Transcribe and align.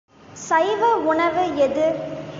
சைவ 0.37 0.95
உணவு 0.95 1.43
எது? 1.57 1.85